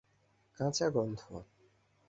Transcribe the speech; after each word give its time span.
কাঁচা 0.57 0.87
গন্ধ? 0.89 1.21